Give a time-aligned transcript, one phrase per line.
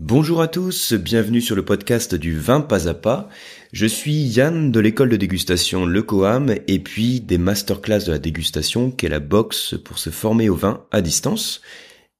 [0.00, 3.28] Bonjour à tous, bienvenue sur le podcast du vin pas à pas.
[3.72, 8.20] Je suis Yann de l'école de dégustation Le Coam et puis des masterclass de la
[8.20, 11.62] dégustation qui est la box pour se former au vin à distance.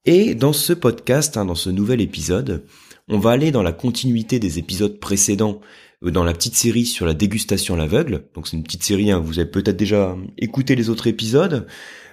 [0.03, 2.65] Et dans ce podcast, hein, dans ce nouvel épisode,
[3.07, 5.61] on va aller dans la continuité des épisodes précédents
[6.03, 8.25] euh, dans la petite série sur la dégustation à l'aveugle.
[8.35, 11.65] Donc c'est une petite série, hein, vous avez peut-être déjà écouté les autres épisodes,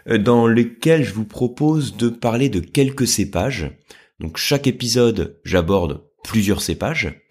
[0.08, 3.72] euh, dans lesquels je vous propose de parler de quelques cépages.
[4.20, 7.22] Donc chaque épisode, j'aborde plusieurs cépages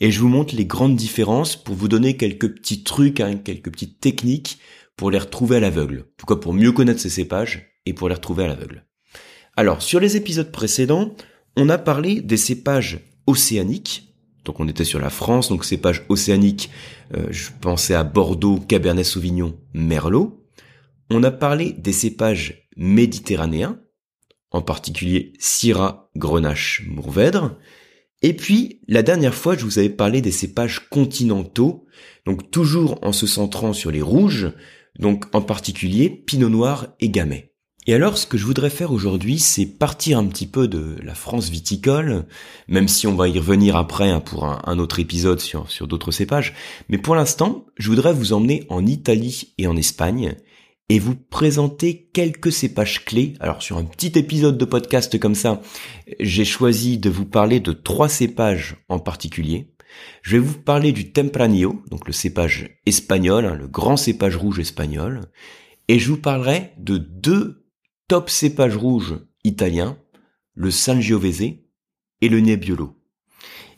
[0.00, 3.70] et je vous montre les grandes différences pour vous donner quelques petits trucs, hein, quelques
[3.70, 4.58] petites techniques
[4.96, 6.06] pour les retrouver à l'aveugle.
[6.16, 8.84] Pourquoi Pour mieux connaître ces cépages et pour les retrouver à l'aveugle.
[9.56, 11.16] Alors sur les épisodes précédents,
[11.56, 16.70] on a parlé des cépages océaniques, donc on était sur la France, donc cépage océanique,
[17.16, 20.44] euh, je pensais à Bordeaux, Cabernet Sauvignon, Merlot.
[21.10, 23.80] On a parlé des cépages méditerranéens,
[24.50, 27.56] en particulier Syrah, Grenache, Mourvèdre.
[28.22, 31.86] Et puis, la dernière fois, je vous avais parlé des cépages continentaux,
[32.26, 34.52] donc toujours en se centrant sur les rouges,
[34.98, 37.52] donc en particulier Pinot Noir et Gamay.
[37.86, 41.14] Et alors, ce que je voudrais faire aujourd'hui, c'est partir un petit peu de la
[41.14, 42.26] France viticole,
[42.66, 46.10] même si on va y revenir après hein, pour un, autre épisode sur, sur d'autres
[46.10, 46.54] cépages.
[46.90, 50.36] Mais pour l'instant, je voudrais vous emmener en Italie et en Espagne
[50.88, 53.34] et vous présenter quelques cépages clés.
[53.40, 55.60] Alors sur un petit épisode de podcast comme ça,
[56.18, 59.74] j'ai choisi de vous parler de trois cépages en particulier.
[60.22, 64.58] Je vais vous parler du Tempranillo, donc le cépage espagnol, hein, le grand cépage rouge
[64.58, 65.30] espagnol,
[65.88, 67.66] et je vous parlerai de deux
[68.08, 69.98] top cépage rouge italien,
[70.54, 71.42] le Sangiovese
[72.20, 72.97] et le Nebbiolo.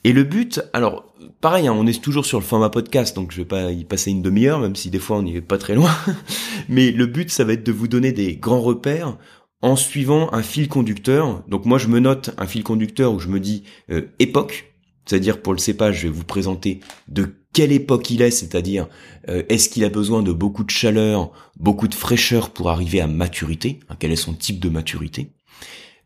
[0.04, 3.38] Et le but, alors pareil, hein, on est toujours sur le format podcast, donc je
[3.38, 5.74] vais pas y passer une demi-heure, même si des fois on n'y est pas très
[5.74, 5.90] loin.
[6.68, 9.18] Mais le but, ça va être de vous donner des grands repères
[9.62, 11.44] en suivant un fil conducteur.
[11.48, 14.72] Donc moi, je me note un fil conducteur où je me dis euh, époque,
[15.04, 18.88] c'est-à-dire pour le cépage, je vais vous présenter de quelle époque il est, c'est-à-dire
[19.28, 23.06] euh, est-ce qu'il a besoin de beaucoup de chaleur, beaucoup de fraîcheur pour arriver à
[23.06, 25.32] maturité, hein, quel est son type de maturité.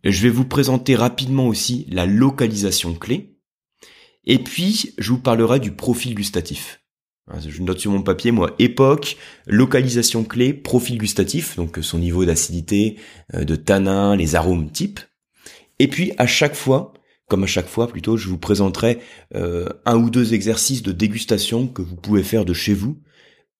[0.05, 3.34] Je vais vous présenter rapidement aussi la localisation clé.
[4.27, 6.81] Et puis, je vous parlerai du profil gustatif.
[7.29, 12.25] Hein, je note sur mon papier, moi, époque, localisation clé, profil gustatif, donc son niveau
[12.25, 12.97] d'acidité,
[13.35, 15.01] euh, de tanin, les arômes types.
[15.79, 16.93] Et puis, à chaque fois,
[17.29, 18.99] comme à chaque fois plutôt, je vous présenterai
[19.35, 23.01] euh, un ou deux exercices de dégustation que vous pouvez faire de chez vous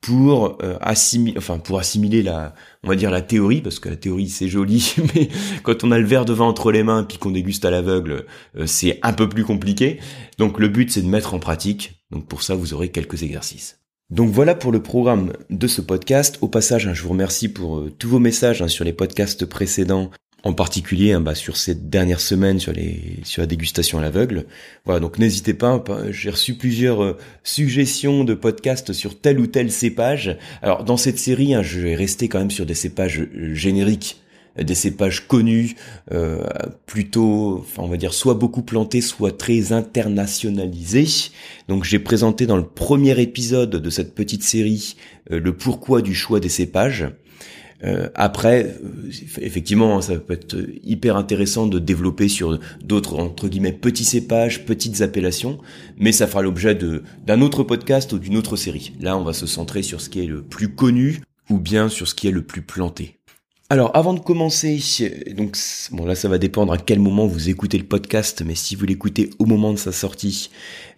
[0.05, 3.97] pour euh, assimiler, enfin pour assimiler la, on va dire la théorie, parce que la
[3.97, 5.31] théorie c'est joli, mais
[5.63, 8.27] quand on a le verre de vin entre les mains puis qu'on déguste à l'aveugle,
[8.59, 10.01] euh, c'est un peu plus compliqué.
[10.37, 12.05] Donc le but c'est de mettre en pratique.
[12.11, 13.81] Donc pour ça vous aurez quelques exercices.
[14.11, 16.37] Donc voilà pour le programme de ce podcast.
[16.43, 20.11] Au passage, hein, je vous remercie pour tous vos messages hein, sur les podcasts précédents
[20.45, 24.45] en particulier hein, bah, sur ces dernières semaines sur les sur la dégustation à l'aveugle.
[24.85, 25.83] Voilà, donc n'hésitez pas.
[25.89, 30.37] Hein, j'ai reçu plusieurs euh, suggestions de podcasts sur tel ou tel cépage.
[30.63, 34.21] Alors dans cette série, hein, je vais rester quand même sur des cépages euh, génériques,
[34.59, 35.77] des cépages connus,
[36.13, 36.45] euh,
[36.87, 41.31] plutôt, enfin on va dire soit beaucoup plantés, soit très internationalisés.
[41.69, 44.97] Donc j'ai présenté dans le premier épisode de cette petite série
[45.31, 47.09] le pourquoi du choix des cépages.
[47.85, 53.73] Euh, après, euh, effectivement, ça peut être hyper intéressant de développer sur d'autres entre guillemets
[53.73, 55.59] petits cépages, petites appellations,
[55.99, 56.77] mais ça fera l'objet
[57.27, 58.93] d'un autre podcast ou d'une autre série.
[59.01, 62.09] Là, on va se centrer sur ce qui est le plus connu ou bien sur
[62.09, 63.19] ce qui est le plus planté.
[63.75, 64.79] Alors, avant de commencer,
[65.37, 65.57] donc
[65.91, 68.87] bon là, ça va dépendre à quel moment vous écoutez le podcast, mais si vous
[68.87, 70.51] l'écoutez au moment de sa sortie,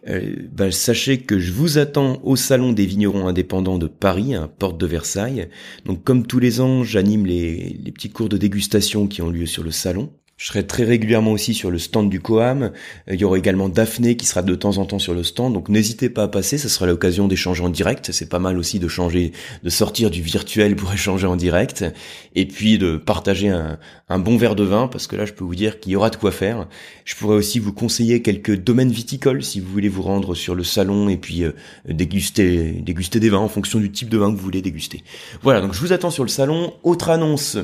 [0.09, 4.47] euh, ben, sachez que je vous attends au salon des vignerons indépendants de Paris, à
[4.47, 5.49] porte de Versailles.
[5.87, 9.63] Donc, comme tous les ans, j'anime les petits cours de dégustation qui ont lieu sur
[9.63, 10.13] le salon.
[10.39, 12.65] Je serai très régulièrement aussi sur le stand du Coam.
[12.65, 12.71] Euh,
[13.15, 15.55] il y aura également Daphné qui sera de temps en temps sur le stand.
[15.55, 18.13] Donc n'hésitez pas à passer, ça sera l'occasion d'échanger en direct.
[18.13, 19.33] C'est pas mal aussi de changer,
[19.63, 21.87] de sortir du virtuel pour échanger en direct.
[22.35, 25.55] Et puis de partager un, bon verre de vin, parce que là je peux vous
[25.55, 26.69] dire qu'il y aura de quoi faire.
[27.07, 30.65] Je pourrais aussi vous conseiller quelques domaines viticoles si vous voulez vous rendre sur le
[30.65, 31.53] salon et puis euh,
[31.89, 35.03] déguster, déguster des vins en fonction du type de vin que vous voulez déguster.
[35.41, 36.75] Voilà, donc je vous attends sur le salon.
[36.83, 37.57] Autre annonce.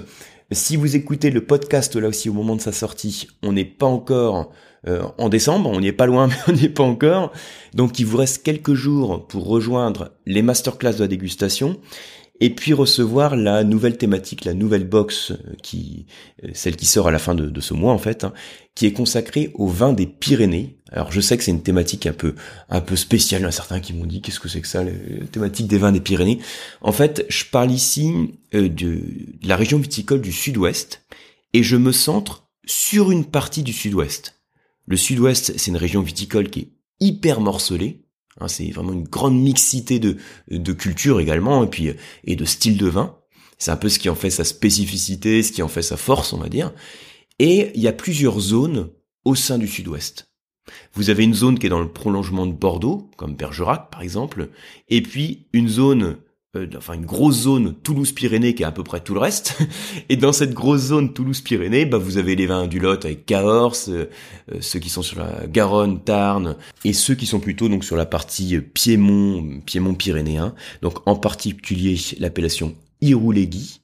[0.52, 3.86] Si vous écoutez le podcast là aussi au moment de sa sortie, on n'est pas
[3.86, 4.50] encore
[4.86, 7.32] euh, en décembre, on n'y est pas loin, mais on n'y est pas encore.
[7.74, 11.78] Donc il vous reste quelques jours pour rejoindre les masterclass de la dégustation
[12.42, 16.06] et puis recevoir la nouvelle thématique, la nouvelle box euh, qui,
[16.42, 18.32] euh, celle qui sort à la fin de, ce mois en fait, hein,
[18.74, 20.76] qui est consacrée au vin des Pyrénées.
[20.90, 22.34] Alors je sais que c'est une thématique un peu
[22.68, 23.42] un peu spéciale.
[23.42, 24.90] Il y a certains qui m'ont dit qu'est-ce que c'est que ça, la
[25.30, 26.40] thématique des vins des Pyrénées?
[26.80, 28.12] En fait, je parle ici
[28.54, 31.02] euh, de, de la région viticole du Sud-Ouest
[31.52, 34.42] et je me centre sur une partie du Sud-Ouest.
[34.86, 36.68] Le sud-ouest, c'est une région viticole qui est
[36.98, 38.01] hyper morcelée.
[38.40, 40.16] Hein, c'est vraiment une grande mixité de,
[40.50, 41.92] de cultures également, et puis
[42.24, 43.16] et de styles de vin.
[43.58, 46.32] C'est un peu ce qui en fait sa spécificité, ce qui en fait sa force,
[46.32, 46.72] on va dire.
[47.38, 48.90] Et il y a plusieurs zones
[49.24, 50.32] au sein du sud-ouest.
[50.94, 54.50] Vous avez une zone qui est dans le prolongement de Bordeaux, comme Bergerac par exemple,
[54.88, 56.18] et puis une zone
[56.54, 59.58] euh, enfin une grosse zone Toulouse-Pyrénées qui est à peu près tout le reste.
[60.10, 63.74] Et dans cette grosse zone Toulouse-Pyrénées, bah, vous avez les vins du Lot avec Cahors,
[63.88, 64.04] euh,
[64.52, 67.96] euh, ceux qui sont sur la Garonne, Tarn, et ceux qui sont plutôt donc sur
[67.96, 70.54] la partie Piémont, Piémont-Pyrénéen.
[70.82, 73.80] Donc en particulier l'appellation Iroulégui.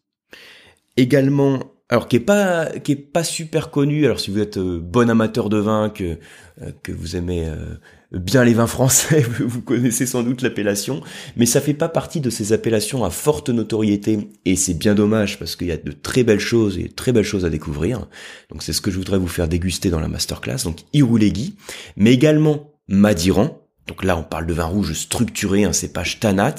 [0.98, 4.04] Également alors qui est pas qui est pas super connu.
[4.04, 6.18] Alors si vous êtes bon amateur de vin, que
[6.82, 7.50] que vous aimez
[8.12, 11.02] bien les vins français, vous connaissez sans doute l'appellation,
[11.36, 15.38] mais ça fait pas partie de ces appellations à forte notoriété, et c'est bien dommage
[15.38, 18.06] parce qu'il y a de très belles choses et de très belles choses à découvrir.
[18.50, 21.56] Donc c'est ce que je voudrais vous faire déguster dans la masterclass, donc Iroulégui,
[21.96, 26.54] mais également Madiran, donc là, on parle de vin rouge structuré, un cépage tanat.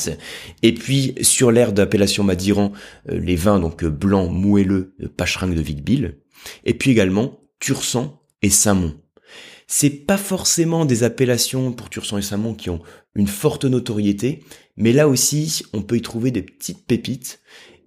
[0.63, 2.73] Et puis, sur l'aire d'appellation Madiran,
[3.09, 6.17] euh, les vins donc blancs moelleux de Pacherin de Vic-Bill.
[6.65, 8.95] Et puis également, Tursan et Samon.
[9.71, 12.81] C'est pas forcément des appellations pour Tursan et Samon qui ont
[13.13, 14.43] une forte notoriété,
[14.77, 17.39] mais là aussi, on peut y trouver des petites pépites.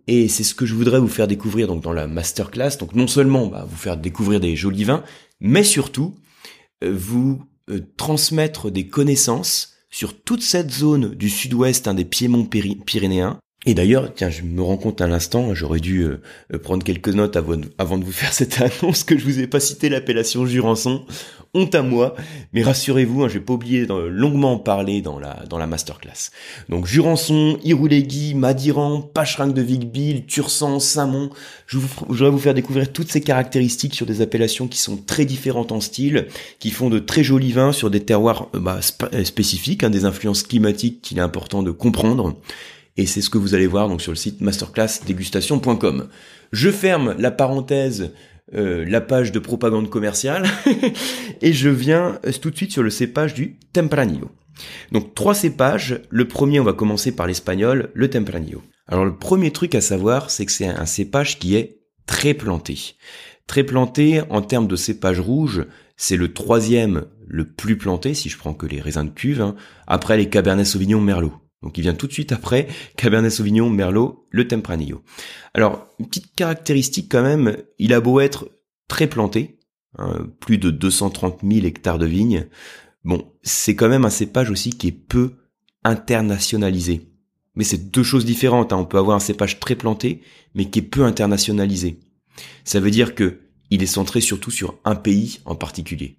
[0.06, 2.76] Et c'est ce que je voudrais vous faire découvrir donc dans la masterclass.
[2.79, 5.02] Donc non seulement bah, vous faire découvrir des jolis vins,
[5.40, 6.14] mais surtout
[6.84, 12.46] euh, vous euh, transmettre des connaissances sur toute cette zone du sud-ouest hein, des Piémonts
[12.46, 16.20] pyrénéens et d'ailleurs, tiens, je me rends compte à l'instant, j'aurais dû euh,
[16.53, 19.61] euh, prendre quelques notes avant, de vous faire cette annonce que je vous ai pas
[19.61, 21.05] cité l'appellation Jurançon.
[21.55, 22.14] Honte à moi,
[22.55, 25.67] mais rassurez-vous, hein, je vais pas oublier de longuement en parler dans la dans la
[25.67, 26.31] masterclass.
[26.70, 31.29] Donc Jurançon, Iroulégui, Madiran, Pacherin de Vic-Bill, Tursan, Samon,
[31.67, 35.73] je, voudrais vous faire découvrir toutes ces caractéristiques sur des appellations qui sont très différentes
[35.73, 36.26] en style,
[36.58, 40.44] qui font de très jolis vins sur des terroirs euh, bah, spécifiques, hein, des influences
[40.44, 42.35] climatiques qu'il est important de comprendre
[42.97, 46.09] et c'est ce que vous allez voir donc sur le site masterclassdégustation.com.
[46.53, 48.12] Je ferme la parenthèse,
[48.55, 50.47] euh, la page de propagande commerciale,
[51.43, 54.31] et je viens euh, tout de suite sur le cépage du Tempranillo.
[54.93, 58.62] Donc trois cépages, le premier on va commencer par l'espagnol, le Tempranillo.
[58.87, 62.97] Alors le premier truc à savoir, c'est que c'est un cépage qui est très planté.
[63.47, 65.67] Très planté en termes de cépage rouge,
[65.97, 69.56] c'est le troisième le plus planté, si je prends que les raisins de cuve, hein,
[69.87, 71.33] après les Cabernet Sauvignon Merlot.
[71.62, 75.03] Donc il vient tout de suite après Cabernet Sauvignon, Merlot, le Tempranillo.
[75.55, 78.50] Alors, une petite caractéristique quand même, il a beau être
[78.88, 79.59] très planté,
[79.99, 82.49] hein, plus de 230 000 hectares de vignes,
[83.05, 85.35] bon, c'est quand même un cépage aussi qui est peu
[85.85, 87.09] internationalisé.
[87.55, 88.79] Mais c'est deux choses différentes, hein.
[88.79, 90.23] on peut avoir un cépage très planté,
[90.55, 92.00] mais qui est peu internationalisé.
[92.65, 96.19] Ça veut dire que il est centré surtout sur un pays en particulier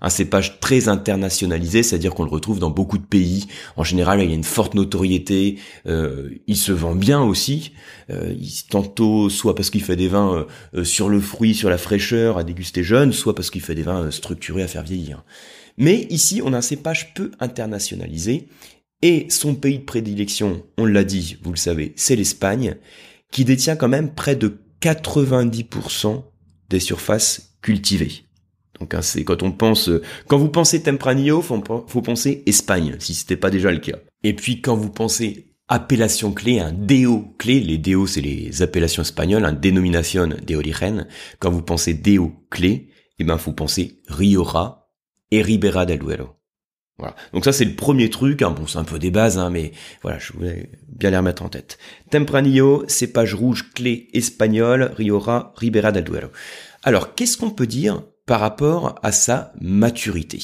[0.00, 3.46] un cépage très internationalisé, c'est-à-dire qu'on le retrouve dans beaucoup de pays.
[3.76, 7.72] En général, il y a une forte notoriété, euh, il se vend bien aussi,
[8.10, 8.34] euh,
[8.70, 12.44] tantôt soit parce qu'il fait des vins euh, sur le fruit, sur la fraîcheur à
[12.44, 15.24] déguster jeune, soit parce qu'il fait des vins structurés à faire vieillir.
[15.78, 18.48] Mais ici, on a un cépage peu internationalisé,
[19.02, 22.76] et son pays de prédilection, on l'a dit, vous le savez, c'est l'Espagne,
[23.30, 26.22] qui détient quand même près de 90%
[26.70, 28.23] des surfaces cultivées.
[28.80, 29.90] Donc hein, c'est quand on pense,
[30.26, 33.98] quand vous pensez Tempranillo, faut, faut penser Espagne, si c'était pas déjà le cas.
[34.22, 39.02] Et puis quand vous pensez appellation clé, un DO clé, les DO c'est les appellations
[39.02, 41.06] espagnoles, un dénomination de origen.
[41.38, 42.88] Quand vous pensez DO clé,
[43.18, 44.90] eh ben faut penser Riora
[45.30, 46.30] et Ribera del Duero.
[46.98, 47.16] Voilà.
[47.32, 48.50] Donc ça c'est le premier truc, hein.
[48.50, 51.48] bon c'est un peu des bases, hein, mais voilà, je voulais bien les remettre en
[51.48, 51.78] tête.
[52.10, 56.28] Tempranillo, cépage rouge clé espagnole, Riora, Ribera del Duero.
[56.82, 60.40] Alors qu'est-ce qu'on peut dire par rapport à sa maturité.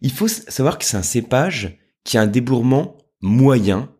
[0.00, 3.90] Il faut savoir que c'est un cépage qui a un débourrement moyen.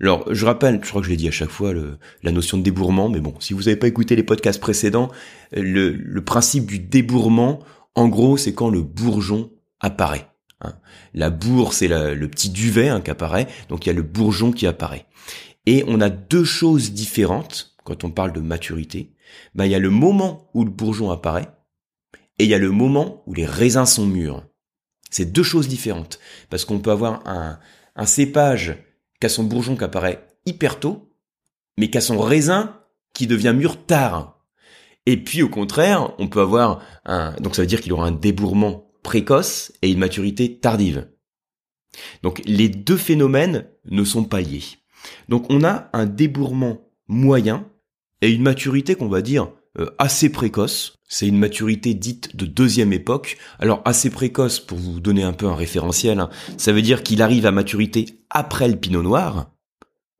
[0.00, 2.56] Alors, je rappelle, je crois que je l'ai dit à chaque fois, le, la notion
[2.56, 5.10] de débourrement, mais bon, si vous n'avez pas écouté les podcasts précédents,
[5.52, 7.60] le, le principe du débourrement,
[7.94, 9.50] en gros, c'est quand le bourgeon
[9.80, 10.28] apparaît.
[10.60, 10.74] Hein.
[11.14, 14.52] La bourre, c'est le petit duvet hein, qui apparaît, donc il y a le bourgeon
[14.52, 15.06] qui apparaît.
[15.66, 19.12] Et on a deux choses différentes quand on parle de maturité.
[19.54, 21.48] Ben, il y a le moment où le bourgeon apparaît,
[22.38, 24.44] et il y a le moment où les raisins sont mûrs.
[25.10, 26.18] C'est deux choses différentes.
[26.50, 27.58] Parce qu'on peut avoir un,
[27.96, 28.76] un cépage
[29.20, 31.12] qui a son bourgeon qui apparaît hyper tôt,
[31.76, 32.80] mais qui a son raisin
[33.14, 34.44] qui devient mûr tard.
[35.06, 37.34] Et puis au contraire, on peut avoir un...
[37.40, 41.08] Donc ça veut dire qu'il aura un débourrement précoce et une maturité tardive.
[42.22, 44.64] Donc les deux phénomènes ne sont pas liés.
[45.28, 47.66] Donc on a un débourrement moyen
[48.20, 49.50] et une maturité qu'on va dire
[49.98, 50.94] assez précoce.
[51.08, 53.38] C'est une maturité dite de deuxième époque.
[53.58, 57.22] Alors assez précoce, pour vous donner un peu un référentiel, hein, ça veut dire qu'il
[57.22, 59.50] arrive à maturité après le pinot noir.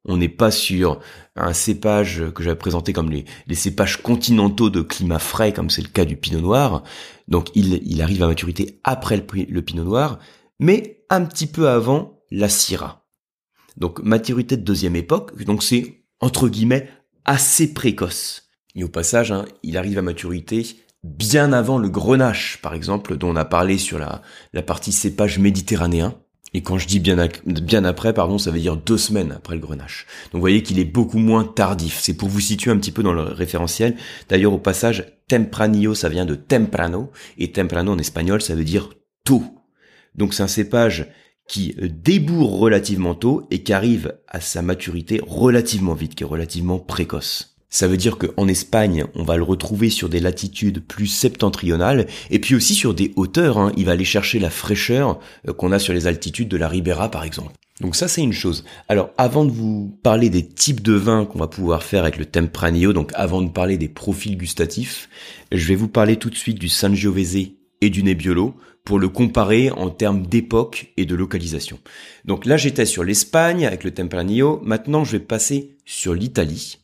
[0.04, 1.00] On n'est pas sur
[1.36, 5.88] un cépage que j'avais présenté comme les, cépages continentaux de climat frais, comme c'est le
[5.88, 6.82] cas du pinot noir.
[7.28, 10.18] Donc il, arrive à maturité après le, le pinot noir,
[10.58, 13.06] mais un petit peu avant la syrah.
[13.76, 16.88] Donc maturité de deuxième époque, donc c'est entre guillemets
[17.26, 18.47] assez précoce.
[18.78, 20.64] Et au passage, hein, il arrive à maturité
[21.02, 25.40] bien avant le grenache, par exemple, dont on a parlé sur la, la partie cépage
[25.40, 26.14] méditerranéen.
[26.54, 29.60] Et quand je dis bien, bien après, pardon, ça veut dire deux semaines après le
[29.60, 30.06] grenache.
[30.26, 31.98] Donc vous voyez qu'il est beaucoup moins tardif.
[32.00, 33.96] C'est pour vous situer un petit peu dans le référentiel.
[34.28, 38.90] D'ailleurs, au passage, tempranillo, ça vient de temprano, et temprano en espagnol, ça veut dire
[39.24, 39.42] tôt.
[40.14, 41.08] Donc c'est un cépage
[41.48, 46.78] qui débourre relativement tôt et qui arrive à sa maturité relativement vite, qui est relativement
[46.78, 47.57] précoce.
[47.70, 52.38] Ça veut dire qu'en Espagne, on va le retrouver sur des latitudes plus septentrionales et
[52.38, 53.58] puis aussi sur des hauteurs.
[53.58, 53.72] Hein.
[53.76, 57.10] Il va aller chercher la fraîcheur euh, qu'on a sur les altitudes de la Ribera,
[57.10, 57.52] par exemple.
[57.80, 58.64] Donc ça, c'est une chose.
[58.88, 62.24] Alors, avant de vous parler des types de vins qu'on va pouvoir faire avec le
[62.24, 65.08] Tempranillo, donc avant de parler des profils gustatifs,
[65.52, 69.70] je vais vous parler tout de suite du Sangiovese et du Nebbiolo pour le comparer
[69.70, 71.78] en termes d'époque et de localisation.
[72.24, 74.60] Donc là, j'étais sur l'Espagne avec le Tempranillo.
[74.64, 76.78] Maintenant, je vais passer sur l'Italie.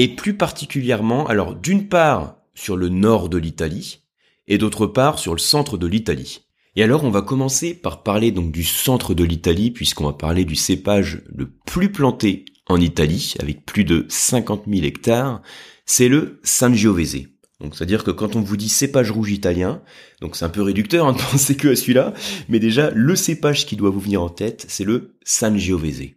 [0.00, 4.00] Et plus particulièrement, alors d'une part sur le nord de l'Italie
[4.48, 6.46] et d'autre part sur le centre de l'Italie.
[6.74, 10.46] Et alors, on va commencer par parler donc du centre de l'Italie puisqu'on va parler
[10.46, 15.42] du cépage le plus planté en Italie avec plus de 50 000 hectares.
[15.84, 17.26] C'est le Sangiovese.
[17.60, 19.82] Donc c'est-à-dire que quand on vous dit cépage rouge italien,
[20.22, 22.14] donc c'est un peu réducteur hein, de penser que à celui-là,
[22.48, 26.14] mais déjà le cépage qui doit vous venir en tête, c'est le Sangiovese.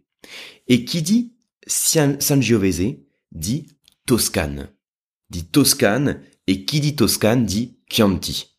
[0.70, 1.34] Et qui dit
[1.68, 2.96] Sangiovese
[3.34, 3.68] dit
[4.06, 4.70] Toscane.
[5.30, 8.54] Dit Toscane, et qui dit Toscane dit Chianti.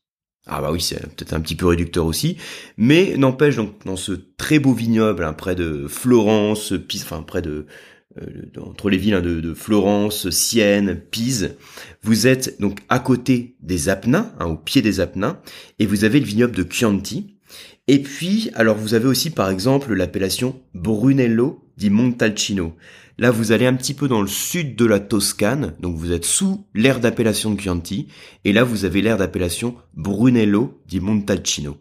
[0.47, 2.37] Ah bah oui, c'est peut-être un petit peu réducteur aussi,
[2.77, 7.67] mais n'empêche donc dans ce très beau vignoble hein, près de Florence, enfin près de
[8.21, 11.57] euh, entre les villes hein, de, Florence, Sienne, Pise.
[12.03, 15.41] Vous êtes donc à côté des Apennins, hein, au pied des Apennins,
[15.79, 17.39] et vous avez le vignoble de Chianti.
[17.89, 22.77] Et puis, alors vous avez aussi par exemple l'appellation Brunello di Montalcino.
[23.19, 26.25] Là, vous allez un petit peu dans le sud de la Toscane, donc vous êtes
[26.25, 28.09] sous l'aire d'appellation de Chianti,
[28.45, 31.79] et là vous avez l'aire d'appellation Brunello di Montalcino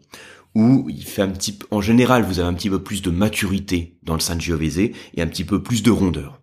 [0.54, 3.96] où il fait un petit en général, vous avez un petit peu plus de maturité
[4.02, 6.40] dans le Sangiovese et un petit peu plus de rondeur.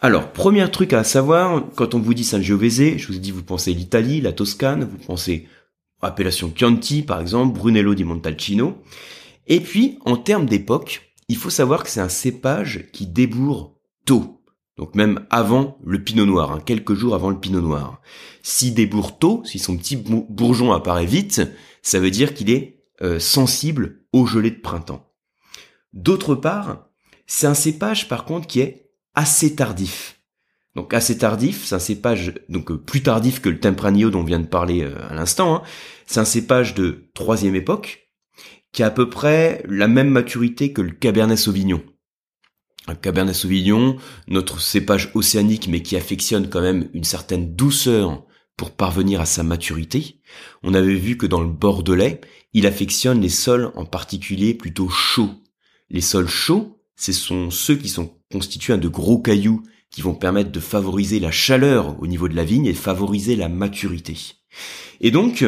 [0.00, 3.42] Alors, premier truc à savoir, quand on vous dit Sangiovese, je vous ai dit, vous
[3.42, 5.46] pensez l'Italie, la Toscane, vous pensez
[6.02, 8.82] appellation Chianti, par exemple, Brunello di Montalcino.
[9.46, 14.42] Et puis, en termes d'époque, il faut savoir que c'est un cépage qui débourre tôt.
[14.76, 18.00] Donc même avant le pinot noir, hein, quelques jours avant le pinot noir.
[18.42, 21.42] S'il débourre tôt, si son petit bourgeon apparaît vite,
[21.82, 25.12] ça veut dire qu'il est euh, sensible au gelé de printemps.
[25.92, 26.88] D'autre part,
[27.26, 30.20] c'est un cépage par contre qui est assez tardif.
[30.74, 34.24] Donc assez tardif, c'est un cépage donc euh, plus tardif que le Tempranillo dont on
[34.24, 35.54] vient de parler euh, à l'instant.
[35.54, 35.62] Hein.
[36.06, 38.03] C'est un cépage de troisième époque
[38.74, 41.82] qui a à peu près la même maturité que le Cabernet Sauvignon.
[42.86, 43.96] Un Cabernet Sauvignon,
[44.28, 48.26] notre cépage océanique mais qui affectionne quand même une certaine douceur
[48.56, 50.20] pour parvenir à sa maturité.
[50.62, 52.20] On avait vu que dans le Bordelais,
[52.52, 55.30] il affectionne les sols en particulier plutôt chauds.
[55.88, 60.50] Les sols chauds, ce sont ceux qui sont constitués de gros cailloux qui vont permettre
[60.50, 64.16] de favoriser la chaleur au niveau de la vigne et favoriser la maturité.
[65.00, 65.44] Et donc,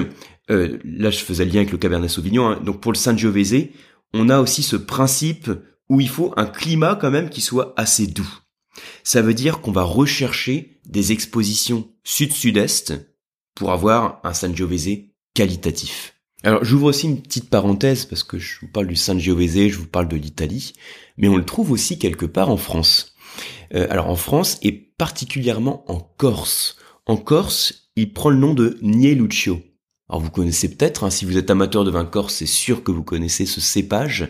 [0.51, 2.61] euh, là je faisais le lien avec le Cabernet Sauvignon, hein.
[2.65, 3.69] donc pour le Sangiovese,
[4.15, 5.51] on a aussi ce principe
[5.89, 8.29] où il faut un climat quand même qui soit assez doux.
[9.05, 12.95] Ça veut dire qu'on va rechercher des expositions sud-sud-est
[13.55, 14.99] pour avoir un Sangiovese
[15.35, 16.15] qualitatif.
[16.43, 19.87] Alors j'ouvre aussi une petite parenthèse parce que je vous parle du Sangiovese, je vous
[19.87, 20.75] parle de l'Italie,
[21.17, 23.15] mais on le trouve aussi quelque part en France.
[23.75, 26.77] Euh, alors en France et particulièrement en Corse.
[27.07, 29.61] En Corse, il prend le nom de Nieluccio.
[30.09, 32.93] Alors vous connaissez peut-être, hein, si vous êtes amateur de vin corse, c'est sûr que
[32.93, 34.29] vous connaissez ce cépage,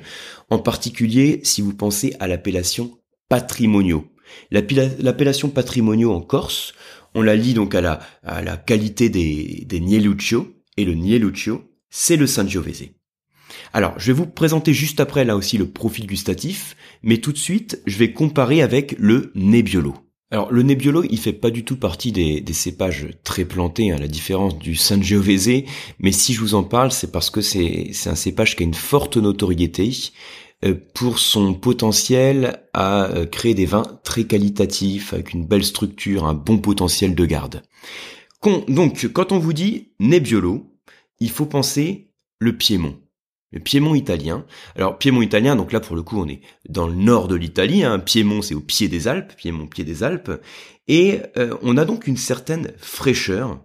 [0.49, 4.07] en particulier si vous pensez à l'appellation patrimonio.
[4.51, 6.75] L'appellation patrimonio en Corse,
[7.15, 11.63] on la lit donc à la, à la qualité des, des Nieluccio, et le Nieluccio,
[11.91, 12.91] c'est le Sangiovese.
[13.73, 17.39] Alors, je vais vous présenter juste après là aussi le profil gustatif, mais tout de
[17.39, 19.95] suite, je vais comparer avec le Nebbiolo.
[20.37, 24.07] Alors, le Nebbiolo, il fait pas du tout partie des, cépages très plantés, à la
[24.07, 25.65] différence du Sangiovese,
[25.99, 28.75] mais si je vous en parle, c'est parce que c'est un cépage qui a une
[28.75, 29.91] forte notoriété,
[30.63, 36.27] euh, pour son potentiel à euh, créer des vins très qualitatifs, avec une belle structure,
[36.27, 37.63] un bon potentiel de garde.
[38.69, 40.71] donc, quand on vous dit Nebbiolo,
[41.19, 42.99] il faut penser le Piémont.
[43.53, 44.45] Le Piémont italien.
[44.75, 47.85] Alors, Piémont italien, donc là, pour le coup, on est dans le nord de l'Italie.
[47.85, 47.99] Hein.
[48.01, 49.35] Piémont, c'est au pied des Alpes.
[49.37, 50.33] Piémont, pied des Alpes.
[50.89, 53.61] Et euh, on a donc une certaine fraîcheur.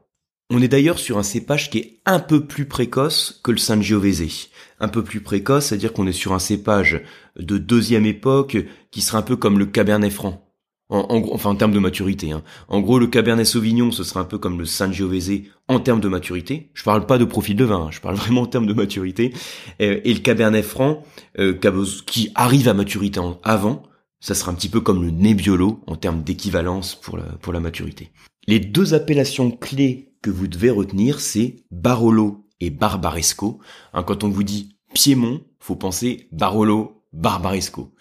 [0.54, 4.50] On est d'ailleurs sur un cépage qui est un peu plus précoce que le Sangiovese.
[4.80, 7.02] Un peu plus précoce, c'est-à-dire qu'on est sur un cépage
[7.38, 8.58] de deuxième époque
[8.92, 10.51] qui serait un peu comme le Cabernet Franc.
[10.92, 12.32] En, enfin en termes de maturité.
[12.32, 12.44] Hein.
[12.68, 16.10] En gros, le Cabernet Sauvignon, ce serait un peu comme le Sangiovese en termes de
[16.10, 16.70] maturité.
[16.74, 17.92] Je parle pas de profil de vin, hein.
[17.92, 19.34] je parle vraiment en termes de maturité.
[19.80, 21.04] Et le Cabernet Franc,
[21.40, 21.58] euh,
[22.06, 23.84] qui arrive à maturité avant,
[24.20, 27.60] ça sera un petit peu comme le Nebbiolo en termes d'équivalence pour la, pour la
[27.60, 28.12] maturité.
[28.48, 33.60] Les deux appellations clés que vous devez retenir, c'est Barolo et Barbaresco.
[33.94, 37.94] Hein, quand on vous dit Piémont, faut penser Barolo, Barbaresco.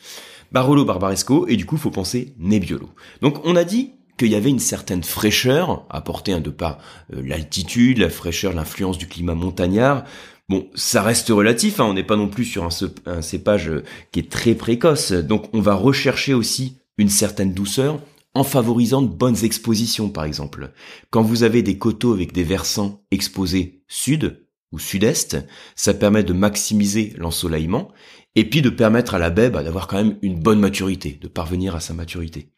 [0.53, 2.91] Barolo Barbaresco, et du coup, faut penser Nebbiolo.
[3.23, 6.79] Donc, on a dit qu'il y avait une certaine fraîcheur, apportée de par
[7.15, 10.05] euh, l'altitude, la fraîcheur, l'influence du climat montagnard.
[10.51, 14.21] Bon, ça reste relatif, hein, on n'est pas non plus sur un, cépage euh, qui
[14.21, 18.01] est très précoce, donc on va rechercher aussi une certaine douceur
[18.35, 20.73] en favorisant de bonnes expositions par exemple.
[21.11, 25.39] Quand vous avez des coteaux avec des versants exposés sud ou sud-est,
[25.77, 27.89] ça permet de maximiser l'ensoleillement
[28.35, 31.29] et puis de permettre à la baie bah, d'avoir quand même une bonne maturité, de
[31.29, 32.49] parvenir à sa maturité.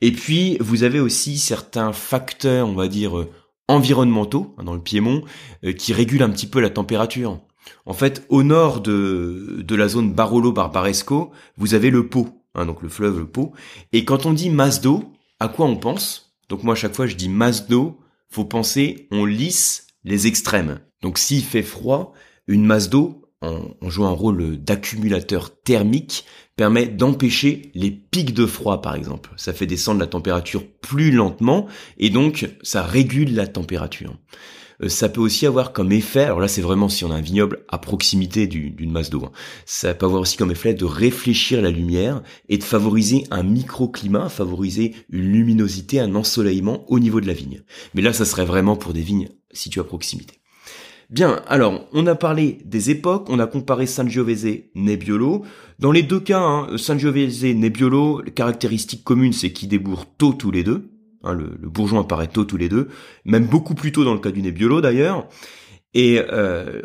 [0.00, 3.30] Et puis, vous avez aussi certains facteurs, on va dire, euh,
[3.68, 5.22] environnementaux hein, dans le Piémont
[5.64, 7.40] euh, qui régulent un petit peu la température.
[7.84, 12.88] En fait, au nord de, la zone Barolo-Barbaresco, vous avez le Pô, hein, donc le
[12.88, 13.52] fleuve le Pô.
[13.92, 16.36] Et quand on dit masse d'eau, à quoi on pense?
[16.48, 20.80] Donc moi, à chaque fois, je dis masse d'eau, faut penser, on lisse les extrêmes.
[21.02, 22.12] Donc s'il fait froid,
[22.46, 23.25] une masse d'eau,
[23.80, 26.24] on joue un rôle d'accumulateur thermique,
[26.56, 29.30] permet d'empêcher les pics de froid par exemple.
[29.36, 31.66] Ça fait descendre la température plus lentement
[31.98, 34.16] et donc ça régule la température.
[34.82, 37.20] Euh, ça peut aussi avoir comme effet, alors là c'est vraiment si on a un
[37.20, 39.32] vignoble à proximité d'une masse d'eau, hein.
[39.64, 44.28] ça peut avoir aussi comme effet de réfléchir la lumière et de favoriser un microclimat,
[44.28, 47.62] favoriser une luminosité, un ensoleillement au niveau de la vigne.
[47.94, 50.40] Mais là ça serait vraiment pour des vignes situées à proximité.
[51.08, 55.44] Bien, alors, on a parlé des époques, on a comparé Sangiovese, Nebbiolo.
[55.78, 60.50] Dans les deux cas, hein, Sangiovese, Nebbiolo, les caractéristiques communes, c'est qu'ils débourrent tôt tous
[60.50, 60.90] les deux.
[61.22, 62.88] Hein, le, bourgeon apparaît tôt tous les deux,
[63.24, 65.28] même beaucoup plus tôt dans le cas du Nebbiolo d'ailleurs.
[65.94, 66.82] Et euh,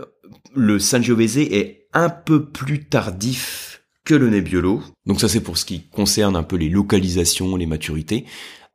[0.55, 4.81] le Sangiovese est un peu plus tardif que le Nebbiolo.
[5.05, 8.25] Donc ça c'est pour ce qui concerne un peu les localisations, les maturités.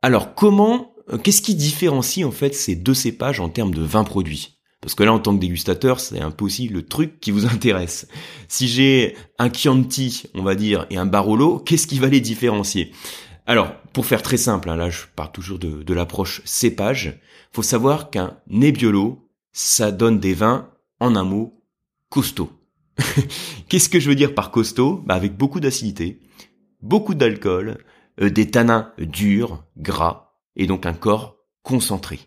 [0.01, 4.03] Alors comment, euh, qu'est-ce qui différencie en fait ces deux cépages en termes de vin
[4.03, 4.56] produit?
[4.81, 7.45] Parce que là, en tant que dégustateur, c'est un peu aussi le truc qui vous
[7.51, 8.07] intéresse.
[8.47, 12.91] Si j'ai un Chianti, on va dire, et un Barolo, qu'est-ce qui va les différencier?
[13.45, 17.19] Alors, pour faire très simple, hein, là, je pars toujours de, l'approche cépage.
[17.51, 21.63] Faut savoir qu'un Nebbiolo, ça donne des vins, en un mot,
[22.09, 22.51] costaud.
[23.69, 25.01] qu'est-ce que je veux dire par costaud?
[25.05, 26.19] Bah, Avec beaucoup d'acidité,
[26.81, 27.77] beaucoup d'alcool,
[28.21, 32.19] euh, des tanins durs, gras, et donc un corps concentré.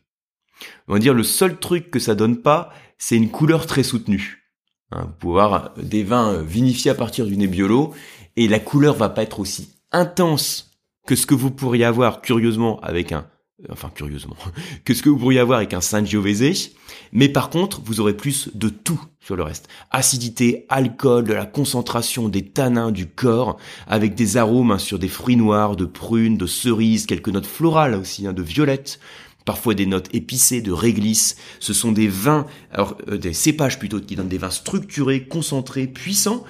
[0.89, 4.49] On va dire le seul truc que ça donne pas, c'est une couleur très soutenue.
[4.93, 7.95] Hein, vous pouvez avoir des vins vinifiés à partir du Nebbiolo
[8.37, 10.73] et la couleur va pas être aussi intense
[11.07, 13.27] que ce que vous pourriez avoir curieusement avec un
[13.69, 14.37] enfin curieusement,
[14.85, 16.71] que ce que vous pourriez avoir avec un Sangiovese,
[17.13, 19.69] mais par contre, vous aurez plus de tout sur le reste.
[19.91, 25.09] Acidité, alcool, de la concentration des tanins du corps, avec des arômes hein, sur des
[25.09, 28.99] fruits noirs, de prunes, de cerises, quelques notes florales aussi, hein, de violettes,
[29.45, 31.37] parfois des notes épicées de réglisse.
[31.59, 32.47] Ce sont des vins,
[32.79, 36.45] euh, des cépages plutôt qui donnent des vins structurés, concentrés, puissants.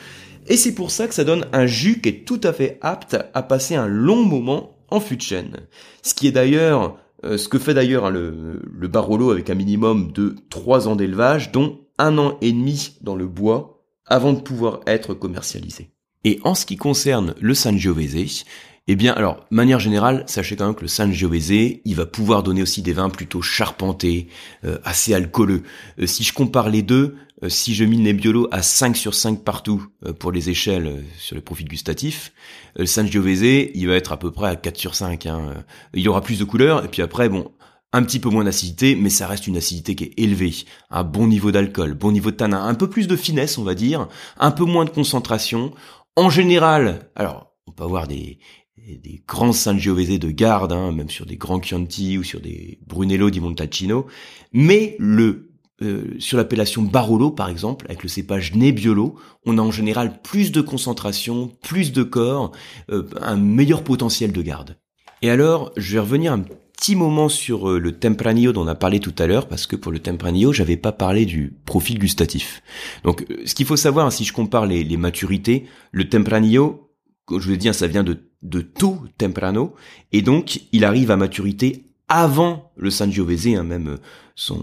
[0.47, 3.17] Et c'est pour ça que ça donne un jus qui est tout à fait apte
[3.35, 5.57] à passer un long moment en fût de chêne.
[6.03, 9.55] Ce qui est d'ailleurs, euh, ce que fait d'ailleurs hein, le, le Barolo avec un
[9.55, 14.41] minimum de 3 ans d'élevage, dont un an et demi dans le bois, avant de
[14.41, 15.91] pouvoir être commercialisé.
[16.25, 18.45] Et en ce qui concerne le Sangiovese,
[18.93, 22.61] eh bien, alors, manière générale, sachez quand même que le Sangiovese, il va pouvoir donner
[22.61, 24.27] aussi des vins plutôt charpentés,
[24.65, 25.63] euh, assez alcooleux.
[26.01, 29.15] Euh, si je compare les deux, euh, si je mets le Nebbiolo à 5 sur
[29.15, 29.87] 5 partout
[30.19, 32.33] pour les échelles sur le profil gustatif,
[32.75, 35.25] le Sangiovese, il va être à peu près à 4 sur 5.
[35.27, 35.63] Hein.
[35.95, 37.53] Il y aura plus de couleurs, et puis après, bon,
[37.93, 40.53] un petit peu moins d'acidité, mais ça reste une acidité qui est élevée,
[40.91, 43.77] un bon niveau d'alcool, bon niveau de tanin, un peu plus de finesse, on va
[43.77, 45.73] dire, un peu moins de concentration.
[46.17, 48.41] En général, alors, on peut avoir des,
[48.77, 53.31] des grands Sangiovese de garde, hein, même sur des grands Chianti ou sur des Brunello
[53.31, 54.07] di Montalcino,
[54.53, 55.51] mais le
[55.83, 60.53] euh, sur l'appellation Barolo par exemple, avec le cépage Nebbiolo, on a en général plus
[60.53, 62.53] de concentration, plus de corps,
[62.91, 64.77] euh, un meilleur potentiel de garde.
[65.23, 69.01] Et alors, je vais revenir un petit moment sur le Tempranillo dont on a parlé
[69.01, 72.63] tout à l'heure, parce que pour le Tempranillo, j'avais pas parlé du profil gustatif.
[73.05, 76.91] Donc, ce qu'il faut savoir, si je compare les, maturités, le Tempranillo,
[77.31, 79.75] je vous ai dit, ça vient de, de tôt temprano,
[80.13, 83.99] et donc il arrive à maturité avant le Sangiovese, hein, même
[84.35, 84.63] son,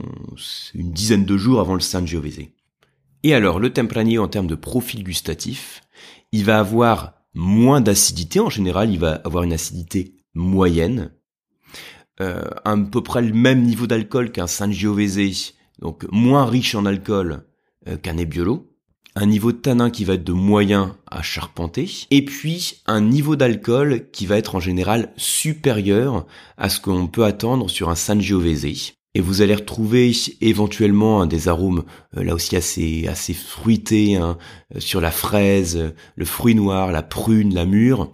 [0.73, 2.49] une dizaine de jours avant le Sangiovese.
[3.23, 5.81] Et alors, le Tempranillo en termes de profil gustatif,
[6.31, 8.39] il va avoir moins d'acidité.
[8.39, 11.11] En général, il va avoir une acidité moyenne,
[12.19, 17.45] euh, à peu près le même niveau d'alcool qu'un Sangiovese, donc moins riche en alcool
[17.87, 18.71] euh, qu'un Nebbiolo.
[19.19, 23.35] Un niveau de tanin qui va être de moyen à charpenter, et puis un niveau
[23.35, 28.93] d'alcool qui va être en général supérieur à ce qu'on peut attendre sur un Sangiovese
[29.17, 34.37] et vous allez retrouver éventuellement des arômes euh, là aussi assez assez fruités hein,
[34.75, 38.11] euh, sur la fraise, euh, le fruit noir, la prune, la mûre.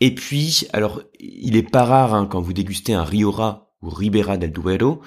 [0.00, 4.36] Et puis, alors il est pas rare hein, quand vous dégustez un Riora ou Ribera
[4.36, 5.00] del Duero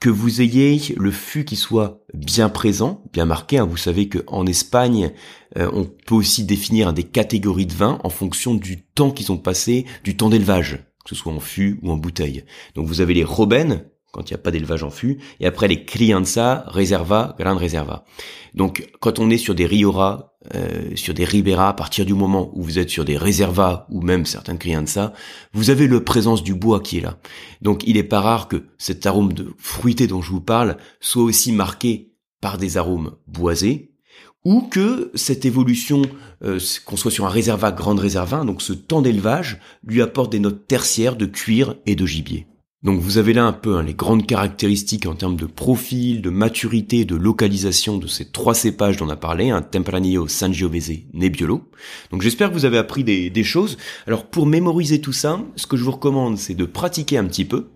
[0.00, 3.58] que vous ayez le fût qui soit bien présent, bien marqué.
[3.58, 3.66] Hein.
[3.66, 5.12] Vous savez qu'en Espagne,
[5.56, 9.86] on peut aussi définir des catégories de vins en fonction du temps qu'ils ont passé,
[10.04, 12.44] du temps d'élevage, que ce soit en fût ou en bouteille.
[12.76, 13.84] Donc vous avez les Robben,
[14.18, 18.04] quand il n'y a pas d'élevage en fût, et après les Crianza, Reserva, Grande Reserva.
[18.52, 22.50] Donc quand on est sur des Riora, euh, sur des Ribera, à partir du moment
[22.52, 25.12] où vous êtes sur des Reserva ou même certaines Crianza,
[25.52, 27.18] vous avez le présence du bois qui est là.
[27.62, 31.22] Donc il est pas rare que cet arôme de fruité dont je vous parle soit
[31.22, 33.92] aussi marqué par des arômes boisés,
[34.44, 36.02] ou que cette évolution,
[36.42, 40.40] euh, qu'on soit sur un réservat, grande réserva, donc ce temps d'élevage, lui apporte des
[40.40, 42.48] notes tertiaires de cuir et de gibier.
[42.84, 46.30] Donc vous avez là un peu hein, les grandes caractéristiques en termes de profil, de
[46.30, 50.92] maturité, de localisation de ces trois cépages dont on a parlé, un hein, Tempranillo, Sangiovese,
[51.12, 51.68] Nebbiolo.
[52.12, 53.78] Donc j'espère que vous avez appris des, des, choses.
[54.06, 57.44] Alors pour mémoriser tout ça, ce que je vous recommande, c'est de pratiquer un petit
[57.44, 57.66] peu.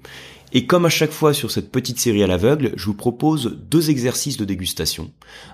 [0.52, 3.90] Et comme à chaque fois sur cette petite série à l'aveugle, je vous propose deux
[3.90, 5.10] exercices de dégustation.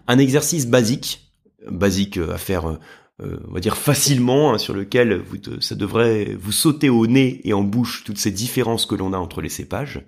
[0.08, 1.32] Un exercice basique,
[1.70, 2.78] basique à faire
[3.20, 5.22] euh, on va dire facilement, hein, sur lequel
[5.60, 9.18] ça devrait vous sauter au nez et en bouche toutes ces différences que l'on a
[9.18, 10.04] entre les cépages.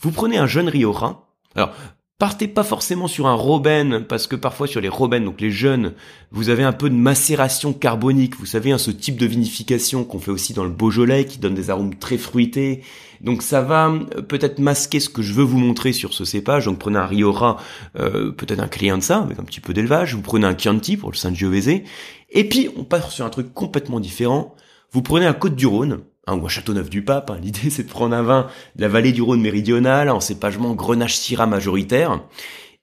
[0.00, 1.20] Vous prenez un jeune Rioja.
[1.54, 1.72] Alors,
[2.18, 5.92] Partez pas forcément sur un Robben, parce que parfois sur les Robben, donc les jeunes,
[6.32, 8.34] vous avez un peu de macération carbonique.
[8.40, 11.54] Vous savez, hein, ce type de vinification qu'on fait aussi dans le Beaujolais, qui donne
[11.54, 12.82] des arômes très fruités.
[13.20, 16.64] Donc ça va euh, peut-être masquer ce que je veux vous montrer sur ce cépage.
[16.64, 17.58] Donc prenez un Riora,
[17.96, 20.16] euh, peut-être un Crianza, avec un petit peu d'élevage.
[20.16, 21.82] Vous prenez un Chianti pour le Sangiovese.
[22.30, 24.56] Et puis, on passe sur un truc complètement différent.
[24.90, 26.00] Vous prenez un Côte-du-Rhône,
[26.34, 27.30] ou un Châteauneuf-du-Pape.
[27.30, 27.38] Hein.
[27.42, 31.16] L'idée, c'est de prendre un vin de la vallée du Rhône méridionale en cépagement Grenache
[31.16, 32.22] Syrah majoritaire.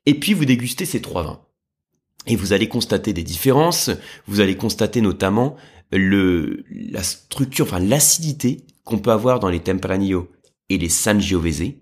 [0.05, 1.41] Et puis, vous dégustez ces trois vins.
[2.27, 3.91] Et vous allez constater des différences.
[4.27, 5.55] Vous allez constater notamment
[5.91, 10.29] la structure, enfin, l'acidité qu'on peut avoir dans les Tempranillo
[10.69, 11.73] et les Sangiovese,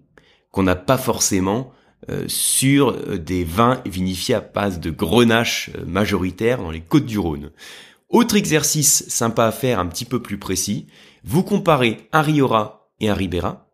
[0.51, 1.71] qu'on n'a pas forcément
[2.09, 7.05] euh, sur euh, des vins vinifiés à base de grenache euh, majoritaire dans les côtes
[7.05, 7.51] du Rhône.
[8.09, 10.87] Autre exercice sympa à faire, un petit peu plus précis,
[11.23, 13.69] vous comparez un Riora et un Ribera.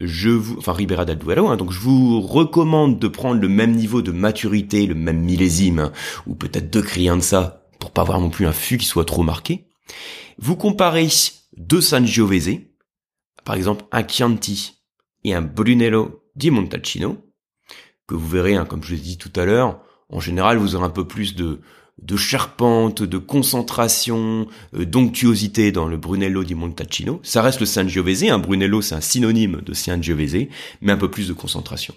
[0.00, 3.72] Je vous, enfin Ribera del Duero, hein, donc je vous recommande de prendre le même
[3.72, 5.92] niveau de maturité, le même millésime,
[6.26, 9.68] ou peut-être deux Crianza, pour pas avoir non plus un fût qui soit trop marqué.
[10.38, 11.08] Vous comparez
[11.56, 12.58] deux Sangiovese,
[13.44, 14.82] par exemple un Chianti
[15.22, 17.18] et un Brunello di Montalcino,
[18.08, 20.86] que vous verrez, hein, comme je l'ai dit tout à l'heure, en général vous aurez
[20.86, 21.60] un peu plus de,
[22.02, 27.20] de charpente, de concentration, euh, d'onctuosité dans le Brunello di Montalcino.
[27.22, 30.48] Ça reste le Sangiovese, un Brunello c'est un synonyme de Sangiovese,
[30.80, 31.94] mais un peu plus de concentration.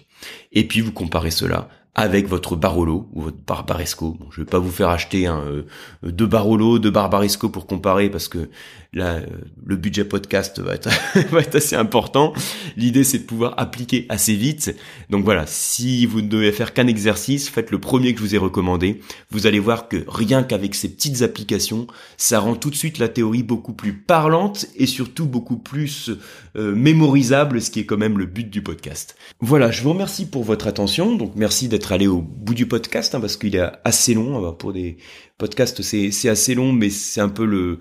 [0.52, 4.18] Et puis vous comparez cela avec votre Barolo ou votre Barbaresco.
[4.20, 5.62] Bon, je vais pas vous faire acheter euh,
[6.02, 8.50] deux Barolo, deux Barbaresco pour comparer parce que
[8.92, 9.26] là, euh,
[9.64, 10.90] le budget podcast va être,
[11.30, 12.34] va être assez important.
[12.76, 14.76] L'idée, c'est de pouvoir appliquer assez vite.
[15.08, 18.34] Donc voilà, si vous ne devez faire qu'un exercice, faites le premier que je vous
[18.34, 19.00] ai recommandé.
[19.30, 21.86] Vous allez voir que rien qu'avec ces petites applications,
[22.18, 26.10] ça rend tout de suite la théorie beaucoup plus parlante et surtout beaucoup plus
[26.56, 29.16] euh, mémorisable, ce qui est quand même le but du podcast.
[29.40, 31.16] Voilà, je vous remercie pour votre attention.
[31.16, 34.52] Donc merci d'être aller au bout du podcast hein, parce qu'il est assez long.
[34.54, 34.96] Pour des
[35.38, 37.78] podcasts, c'est assez long, mais c'est un peu le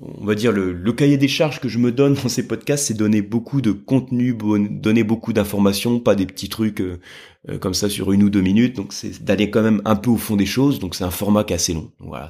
[0.00, 2.94] on va dire le, cahier des charges que je me donne dans ces podcasts, c'est
[2.94, 4.36] donner beaucoup de contenu,
[4.70, 7.00] donner beaucoup d'informations, pas des petits trucs euh,
[7.48, 8.76] euh, comme ça sur une ou deux minutes.
[8.76, 10.78] Donc c'est d'aller quand même un peu au fond des choses.
[10.78, 11.90] Donc c'est un format qui est assez long.
[11.98, 12.28] voilà,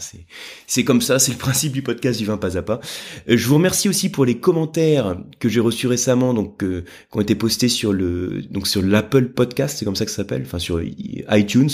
[0.66, 2.80] c'est comme ça, c'est le principe du podcast du vin pas à pas.
[3.28, 7.20] Euh, je vous remercie aussi pour les commentaires que j'ai reçus récemment, donc qui ont
[7.20, 10.58] été postés sur le donc sur l'Apple Podcast, c'est comme ça que ça s'appelle, enfin
[10.58, 11.70] sur iTunes.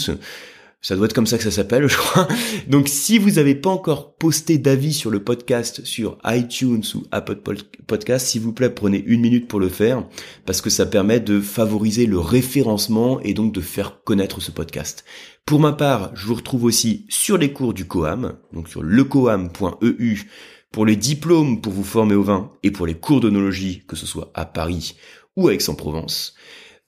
[0.83, 2.27] Ça doit être comme ça que ça s'appelle, je crois.
[2.69, 7.41] Donc si vous n'avez pas encore posté d'avis sur le podcast sur iTunes ou Apple
[7.87, 10.07] Podcast, s'il vous plaît, prenez une minute pour le faire
[10.47, 15.05] parce que ça permet de favoriser le référencement et donc de faire connaître ce podcast.
[15.45, 20.31] Pour ma part, je vous retrouve aussi sur les cours du COAM, donc sur lecoam.eu
[20.73, 24.07] pour les diplômes pour vous former au vin et pour les cours d'onologie, que ce
[24.07, 24.95] soit à Paris
[25.37, 26.35] ou à Aix-en-Provence.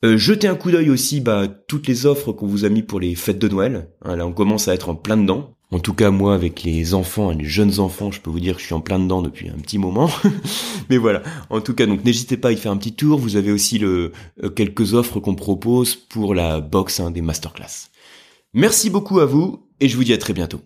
[0.05, 2.99] Euh, jetez un coup d'œil aussi bah, toutes les offres qu'on vous a mis pour
[2.99, 3.89] les fêtes de Noël.
[4.05, 5.55] Hein, là, on commence à être en plein dedans.
[5.71, 8.61] En tout cas, moi, avec les enfants, les jeunes enfants, je peux vous dire que
[8.61, 10.11] je suis en plein dedans depuis un petit moment.
[10.91, 11.23] Mais voilà.
[11.49, 13.19] En tout cas, donc n'hésitez pas à y faire un petit tour.
[13.19, 14.13] Vous avez aussi le,
[14.43, 17.89] euh, quelques offres qu'on propose pour la box hein, des masterclass.
[18.53, 20.61] Merci beaucoup à vous et je vous dis à très bientôt.